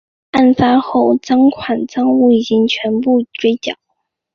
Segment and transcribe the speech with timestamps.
[0.31, 3.75] 案发后赃款赃物已全部追缴。